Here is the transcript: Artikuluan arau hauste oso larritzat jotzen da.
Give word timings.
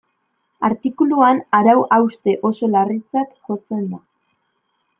Artikuluan 0.69 1.41
arau 1.59 1.75
hauste 1.97 2.35
oso 2.51 2.71
larritzat 2.77 3.37
jotzen 3.51 3.87
da. 3.95 4.01